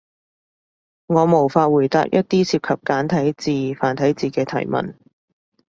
[1.05, 3.33] 我無法回答一啲涉及簡體
[3.73, 4.95] 字、繁體字嘅提問